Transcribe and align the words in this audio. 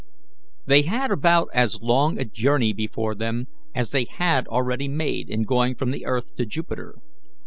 They 0.65 0.81
had 0.81 1.11
about 1.11 1.49
as 1.53 1.79
long 1.79 2.17
a 2.19 2.25
journey 2.25 2.73
before 2.73 3.13
them 3.13 3.45
as 3.75 3.91
they 3.91 4.05
had 4.05 4.47
already 4.47 4.87
made 4.87 5.29
in 5.29 5.43
going 5.43 5.75
from 5.75 5.91
the 5.91 6.07
earth 6.07 6.33
to 6.37 6.45
Jupiter. 6.47 6.95